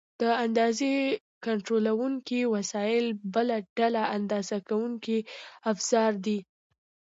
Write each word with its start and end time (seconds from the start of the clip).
د 0.21 0.23
اندازې 0.45 0.91
کنټرولونکي 1.45 2.39
وسایل 2.55 3.05
بله 3.33 3.57
ډله 3.77 4.03
اندازه 4.17 4.57
کوونکي 4.69 5.17
افزار 5.71 6.11
دي. 6.25 6.39